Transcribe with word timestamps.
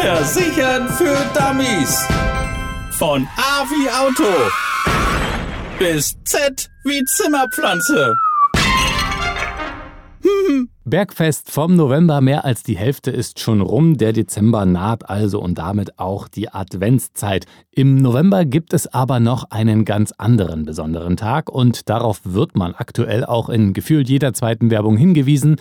Versichern 0.00 0.88
für 0.88 1.14
Dummies. 1.34 2.08
Von 2.92 3.28
A 3.36 3.64
wie 3.64 3.86
Auto 3.90 4.32
bis 5.78 6.16
Z 6.24 6.70
wie 6.84 7.04
Zimmerpflanze. 7.04 8.14
Bergfest 10.86 11.50
vom 11.50 11.76
November, 11.76 12.22
mehr 12.22 12.46
als 12.46 12.62
die 12.62 12.78
Hälfte 12.78 13.10
ist 13.10 13.40
schon 13.40 13.60
rum. 13.60 13.98
Der 13.98 14.14
Dezember 14.14 14.64
naht 14.64 15.10
also 15.10 15.38
und 15.38 15.58
damit 15.58 15.98
auch 15.98 16.28
die 16.28 16.48
Adventszeit. 16.48 17.44
Im 17.70 17.96
November 17.96 18.46
gibt 18.46 18.72
es 18.72 18.86
aber 18.86 19.20
noch 19.20 19.50
einen 19.50 19.84
ganz 19.84 20.12
anderen 20.12 20.64
besonderen 20.64 21.18
Tag 21.18 21.50
und 21.50 21.90
darauf 21.90 22.22
wird 22.24 22.56
man 22.56 22.74
aktuell 22.74 23.26
auch 23.26 23.50
in 23.50 23.74
gefühlt 23.74 24.08
jeder 24.08 24.32
zweiten 24.32 24.70
Werbung 24.70 24.96
hingewiesen. 24.96 25.56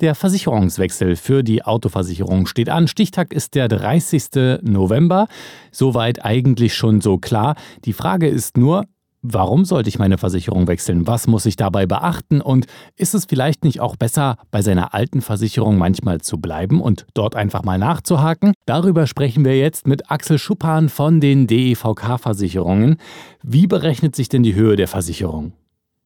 Der 0.00 0.14
Versicherungswechsel 0.14 1.16
für 1.16 1.42
die 1.42 1.64
Autoversicherung 1.64 2.46
steht 2.46 2.68
an. 2.68 2.88
Stichtag 2.88 3.32
ist 3.32 3.54
der 3.54 3.68
30. 3.68 4.60
November. 4.62 5.28
Soweit 5.70 6.24
eigentlich 6.24 6.74
schon 6.74 7.00
so 7.00 7.18
klar. 7.18 7.54
Die 7.84 7.92
Frage 7.92 8.28
ist 8.28 8.56
nur, 8.56 8.84
Warum 9.26 9.64
sollte 9.64 9.88
ich 9.88 9.98
meine 9.98 10.18
Versicherung 10.18 10.68
wechseln? 10.68 11.06
Was 11.06 11.26
muss 11.26 11.46
ich 11.46 11.56
dabei 11.56 11.86
beachten? 11.86 12.42
Und 12.42 12.66
ist 12.94 13.14
es 13.14 13.24
vielleicht 13.24 13.64
nicht 13.64 13.80
auch 13.80 13.96
besser, 13.96 14.36
bei 14.50 14.60
seiner 14.60 14.92
alten 14.92 15.22
Versicherung 15.22 15.78
manchmal 15.78 16.20
zu 16.20 16.36
bleiben 16.36 16.78
und 16.82 17.06
dort 17.14 17.34
einfach 17.34 17.62
mal 17.64 17.78
nachzuhaken? 17.78 18.52
Darüber 18.66 19.06
sprechen 19.06 19.46
wir 19.46 19.56
jetzt 19.56 19.86
mit 19.86 20.10
Axel 20.10 20.36
Schuppan 20.38 20.90
von 20.90 21.20
den 21.20 21.46
DEVK-Versicherungen. 21.46 22.98
Wie 23.42 23.66
berechnet 23.66 24.14
sich 24.14 24.28
denn 24.28 24.42
die 24.42 24.54
Höhe 24.54 24.76
der 24.76 24.88
Versicherung? 24.88 25.54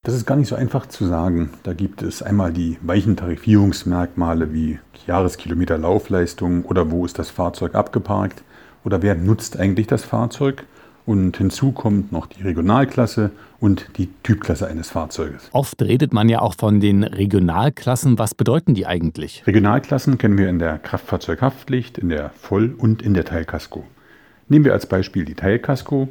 Das 0.03 0.15
ist 0.15 0.25
gar 0.25 0.37
nicht 0.37 0.47
so 0.47 0.55
einfach 0.55 0.85
zu 0.85 1.05
sagen. 1.05 1.49
Da 1.63 1.73
gibt 1.73 2.01
es 2.03 2.23
einmal 2.23 2.53
die 2.53 2.77
weichen 2.81 3.17
Tarifierungsmerkmale 3.17 4.53
wie 4.53 4.79
Jahreskilometer 5.07 5.77
Laufleistung 5.77 6.63
oder 6.63 6.89
wo 6.89 7.05
ist 7.05 7.19
das 7.19 7.29
Fahrzeug 7.29 7.75
abgeparkt 7.75 8.43
oder 8.85 9.01
wer 9.01 9.15
nutzt 9.15 9.59
eigentlich 9.59 9.87
das 9.87 10.05
Fahrzeug. 10.05 10.63
Und 11.05 11.35
hinzu 11.35 11.73
kommt 11.73 12.13
noch 12.13 12.27
die 12.27 12.43
Regionalklasse 12.43 13.31
und 13.59 13.89
die 13.97 14.07
Typklasse 14.23 14.67
eines 14.67 14.89
Fahrzeuges. 14.89 15.49
Oft 15.51 15.81
redet 15.81 16.13
man 16.13 16.29
ja 16.29 16.39
auch 16.39 16.55
von 16.57 16.79
den 16.79 17.03
Regionalklassen. 17.03 18.17
Was 18.17 18.33
bedeuten 18.33 18.75
die 18.75 18.85
eigentlich? 18.85 19.43
Regionalklassen 19.47 20.17
kennen 20.17 20.37
wir 20.37 20.47
in 20.47 20.59
der 20.59 20.77
Kraftfahrzeughaftpflicht, 20.77 21.97
in 21.97 22.07
der 22.07 22.29
Voll- 22.39 22.73
und 22.77 23.01
in 23.01 23.15
der 23.15 23.25
Teilkasko. 23.25 23.83
Nehmen 24.47 24.63
wir 24.63 24.71
als 24.71 24.85
Beispiel 24.85 25.25
die 25.25 25.35
Teilkasko. 25.35 26.07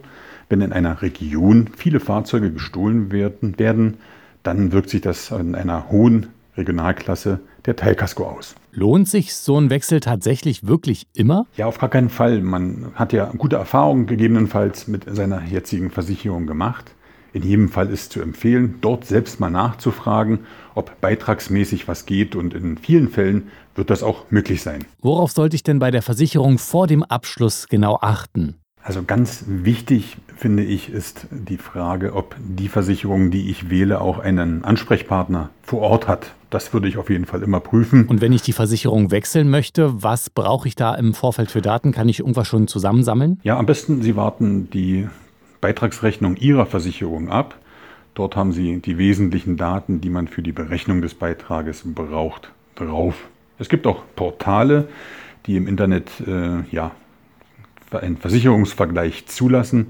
Wenn 0.48 0.60
in 0.60 0.72
einer 0.72 1.02
Region 1.02 1.70
viele 1.76 2.00
Fahrzeuge 2.00 2.52
gestohlen 2.52 3.12
werden, 3.12 3.58
werden 3.58 3.98
dann 4.42 4.72
wirkt 4.72 4.90
sich 4.90 5.00
das 5.00 5.30
in 5.30 5.54
einer 5.54 5.90
hohen 5.90 6.28
Regionalklasse 6.56 7.40
der 7.66 7.76
Teilkasko 7.76 8.24
aus. 8.24 8.54
Lohnt 8.72 9.08
sich 9.08 9.34
so 9.34 9.60
ein 9.60 9.70
Wechsel 9.70 10.00
tatsächlich 10.00 10.66
wirklich 10.66 11.06
immer? 11.14 11.46
Ja, 11.56 11.66
auf 11.66 11.78
gar 11.78 11.90
keinen 11.90 12.08
Fall. 12.08 12.40
Man 12.40 12.92
hat 12.94 13.12
ja 13.12 13.26
gute 13.36 13.56
Erfahrungen 13.56 14.06
gegebenenfalls 14.06 14.88
mit 14.88 15.04
seiner 15.14 15.42
jetzigen 15.44 15.90
Versicherung 15.90 16.46
gemacht. 16.46 16.92
In 17.34 17.42
jedem 17.42 17.68
Fall 17.68 17.90
ist 17.90 18.12
zu 18.12 18.22
empfehlen, 18.22 18.76
dort 18.80 19.04
selbst 19.04 19.38
mal 19.38 19.50
nachzufragen, 19.50 20.40
ob 20.74 20.98
beitragsmäßig 21.00 21.86
was 21.86 22.06
geht 22.06 22.34
und 22.34 22.54
in 22.54 22.78
vielen 22.78 23.10
Fällen 23.10 23.48
wird 23.74 23.90
das 23.90 24.02
auch 24.02 24.30
möglich 24.30 24.62
sein. 24.62 24.86
Worauf 25.02 25.32
sollte 25.32 25.54
ich 25.54 25.62
denn 25.62 25.78
bei 25.78 25.90
der 25.90 26.02
Versicherung 26.02 26.56
vor 26.58 26.86
dem 26.86 27.02
Abschluss 27.02 27.68
genau 27.68 27.98
achten? 28.00 28.56
Also 28.88 29.02
ganz 29.02 29.44
wichtig 29.46 30.16
finde 30.34 30.62
ich 30.62 30.90
ist 30.90 31.26
die 31.30 31.58
Frage, 31.58 32.14
ob 32.14 32.34
die 32.38 32.68
Versicherung, 32.68 33.30
die 33.30 33.50
ich 33.50 33.68
wähle, 33.68 34.00
auch 34.00 34.18
einen 34.18 34.64
Ansprechpartner 34.64 35.50
vor 35.62 35.82
Ort 35.82 36.08
hat. 36.08 36.32
Das 36.48 36.72
würde 36.72 36.88
ich 36.88 36.96
auf 36.96 37.10
jeden 37.10 37.26
Fall 37.26 37.42
immer 37.42 37.60
prüfen. 37.60 38.06
Und 38.06 38.22
wenn 38.22 38.32
ich 38.32 38.40
die 38.40 38.54
Versicherung 38.54 39.10
wechseln 39.10 39.50
möchte, 39.50 40.02
was 40.02 40.30
brauche 40.30 40.66
ich 40.66 40.74
da 40.74 40.94
im 40.94 41.12
Vorfeld 41.12 41.50
für 41.50 41.60
Daten? 41.60 41.92
Kann 41.92 42.08
ich 42.08 42.20
irgendwas 42.20 42.48
schon 42.48 42.66
zusammensammeln? 42.66 43.38
Ja, 43.42 43.58
am 43.58 43.66
besten 43.66 44.00
Sie 44.00 44.16
warten 44.16 44.70
die 44.70 45.06
Beitragsrechnung 45.60 46.36
Ihrer 46.36 46.64
Versicherung 46.64 47.28
ab. 47.28 47.58
Dort 48.14 48.36
haben 48.36 48.52
Sie 48.52 48.78
die 48.78 48.96
wesentlichen 48.96 49.58
Daten, 49.58 50.00
die 50.00 50.08
man 50.08 50.28
für 50.28 50.40
die 50.40 50.52
Berechnung 50.52 51.02
des 51.02 51.12
Beitrages 51.12 51.82
braucht, 51.84 52.52
drauf. 52.74 53.16
Es 53.58 53.68
gibt 53.68 53.86
auch 53.86 54.02
Portale, 54.16 54.88
die 55.44 55.58
im 55.58 55.68
Internet 55.68 56.08
äh, 56.26 56.62
ja, 56.70 56.92
einen 57.92 58.16
Versicherungsvergleich 58.16 59.26
zulassen. 59.26 59.88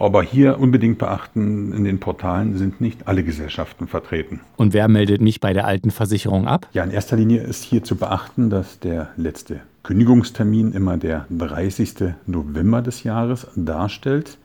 Aber 0.00 0.22
hier 0.22 0.60
unbedingt 0.60 0.98
beachten, 0.98 1.72
in 1.72 1.82
den 1.82 1.98
Portalen 1.98 2.56
sind 2.56 2.80
nicht 2.80 3.08
alle 3.08 3.24
Gesellschaften 3.24 3.88
vertreten. 3.88 4.40
Und 4.56 4.72
wer 4.72 4.86
meldet 4.86 5.20
mich 5.20 5.40
bei 5.40 5.52
der 5.52 5.66
alten 5.66 5.90
Versicherung 5.90 6.46
ab? 6.46 6.68
Ja, 6.72 6.84
in 6.84 6.92
erster 6.92 7.16
Linie 7.16 7.42
ist 7.42 7.64
hier 7.64 7.82
zu 7.82 7.96
beachten, 7.96 8.48
dass 8.48 8.78
der 8.78 9.08
letzte 9.16 9.60
Kündigungstermin 9.82 10.72
immer 10.72 10.98
der 10.98 11.26
30. 11.30 12.14
November 12.26 12.80
des 12.80 13.02
Jahres 13.02 13.48
darstellt. 13.56 14.38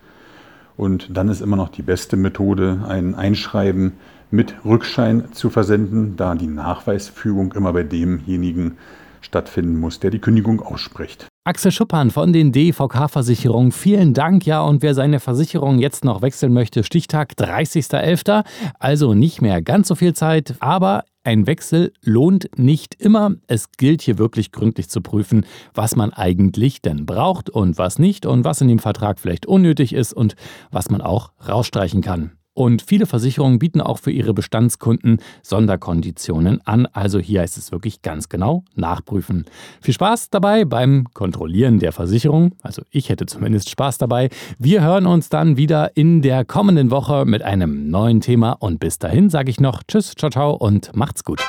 Und 0.75 1.15
dann 1.15 1.29
ist 1.29 1.41
immer 1.41 1.55
noch 1.57 1.69
die 1.69 1.83
beste 1.83 2.17
Methode, 2.17 2.83
ein 2.87 3.13
Einschreiben 3.13 3.93
mit 4.31 4.55
Rückschein 4.65 5.31
zu 5.33 5.51
versenden, 5.51 6.15
da 6.17 6.33
die 6.33 6.47
Nachweisfügung 6.47 7.53
immer 7.53 7.73
bei 7.73 7.83
demjenigen 7.83 8.77
stattfinden 9.21 9.79
muss, 9.79 9.99
der 9.99 10.09
die 10.09 10.19
Kündigung 10.19 10.61
ausspricht. 10.61 11.27
Axel 11.45 11.73
Schuppan 11.73 12.09
von 12.09 12.31
den 12.31 12.53
DVK-Versicherungen, 12.53 13.73
vielen 13.73 14.13
Dank. 14.13 14.45
Ja, 14.45 14.61
und 14.61 14.81
wer 14.81 14.95
seine 14.95 15.19
Versicherung 15.19 15.77
jetzt 15.77 16.05
noch 16.05 16.21
wechseln 16.21 16.53
möchte, 16.53 16.85
Stichtag 16.85 17.33
30.11. 17.33 18.45
Also 18.79 19.13
nicht 19.13 19.41
mehr 19.41 19.61
ganz 19.61 19.89
so 19.89 19.95
viel 19.95 20.13
Zeit, 20.13 20.55
aber 20.61 21.03
ein 21.25 21.45
Wechsel 21.45 21.91
lohnt 22.01 22.57
nicht 22.57 22.95
immer. 22.95 23.35
Es 23.47 23.73
gilt 23.73 24.01
hier 24.01 24.17
wirklich 24.17 24.53
gründlich 24.53 24.89
zu 24.89 25.01
prüfen, 25.01 25.45
was 25.73 25.97
man 25.97 26.13
eigentlich 26.13 26.81
denn 26.81 27.05
braucht 27.05 27.49
und 27.49 27.77
was 27.77 27.99
nicht 27.99 28.25
und 28.25 28.45
was 28.45 28.61
in 28.61 28.69
dem 28.69 28.79
Vertrag 28.79 29.19
vielleicht 29.19 29.45
unnötig 29.45 29.91
ist 29.91 30.13
und 30.13 30.37
was 30.71 30.89
man 30.89 31.01
auch 31.01 31.33
rausstreichen 31.45 32.01
kann. 32.01 32.31
Und 32.53 32.83
viele 32.83 33.05
Versicherungen 33.05 33.57
bieten 33.57 33.81
auch 33.81 33.97
für 33.97 34.11
ihre 34.11 34.33
Bestandskunden 34.33 35.17
Sonderkonditionen 35.41 36.61
an. 36.65 36.87
Also 36.93 37.19
hier 37.19 37.41
heißt 37.41 37.57
es 37.57 37.71
wirklich 37.71 38.01
ganz 38.01 38.29
genau 38.29 38.63
nachprüfen. 38.75 39.45
Viel 39.81 39.93
Spaß 39.93 40.29
dabei 40.29 40.63
beim 40.65 41.07
Kontrollieren 41.13 41.79
der 41.79 41.91
Versicherung. 41.91 42.53
Also 42.61 42.83
ich 42.91 43.09
hätte 43.09 43.25
zumindest 43.25 43.69
Spaß 43.69 43.97
dabei. 43.97 44.29
Wir 44.59 44.83
hören 44.83 45.07
uns 45.07 45.29
dann 45.29 45.57
wieder 45.57 45.97
in 45.97 46.21
der 46.21 46.45
kommenden 46.45 46.91
Woche 46.91 47.25
mit 47.25 47.41
einem 47.41 47.89
neuen 47.89 48.21
Thema. 48.21 48.51
Und 48.51 48.79
bis 48.79 48.99
dahin 48.99 49.29
sage 49.29 49.49
ich 49.49 49.59
noch 49.59 49.81
Tschüss, 49.83 50.13
ciao, 50.15 50.29
ciao 50.29 50.53
und 50.53 50.95
macht's 50.95 51.23
gut. 51.23 51.41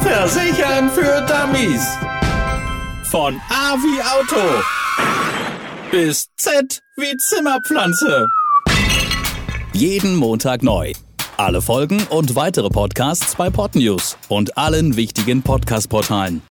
Versichern 0.00 0.90
für 0.90 1.24
Dummies. 1.26 1.96
Von 3.04 3.36
A 3.48 3.74
wie 3.76 4.00
Auto 4.02 4.64
bis 5.90 6.28
Z 6.36 6.80
wie 6.96 7.16
Zimmerpflanze. 7.16 8.26
Jeden 9.80 10.14
Montag 10.14 10.62
neu. 10.62 10.92
Alle 11.38 11.62
Folgen 11.62 12.02
und 12.10 12.34
weitere 12.34 12.68
Podcasts 12.68 13.34
bei 13.34 13.48
Podnews 13.48 14.18
und 14.28 14.58
allen 14.58 14.94
wichtigen 14.94 15.40
Podcast-Portalen. 15.40 16.42